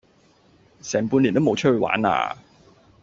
[0.81, 2.35] 成半年冇出去玩喇